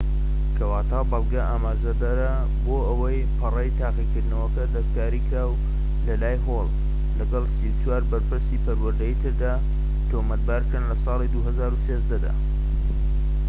[0.57, 2.31] کەواتە بەڵگە ئاماژەدەرە
[2.65, 5.57] بۆ ئەوەی پەڕەی تاقیکردنەوەکە دەستکاریکراوە
[6.05, 6.67] لەلای هۆڵ،
[7.19, 7.45] لەگەڵ
[7.83, 9.53] ٣٤ بەرپرسی پەروەردەیی تردا،
[10.09, 12.33] تۆمەتبارکران لە ساڵی ٢٠١٣ دا